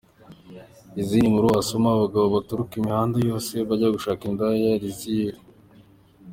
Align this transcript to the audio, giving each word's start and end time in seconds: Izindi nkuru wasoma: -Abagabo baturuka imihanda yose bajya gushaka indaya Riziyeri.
Izindi 1.01 1.31
nkuru 1.31 1.47
wasoma: 1.55 1.89
-Abagabo 1.91 2.25
baturuka 2.35 2.73
imihanda 2.79 3.17
yose 3.29 3.53
bajya 3.67 3.89
gushaka 3.95 4.21
indaya 4.29 4.69
Riziyeri. 4.81 5.39